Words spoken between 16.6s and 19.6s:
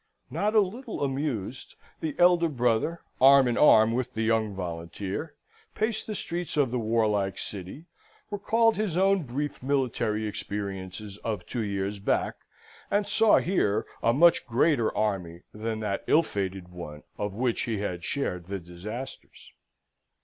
one of which he had shared the disasters.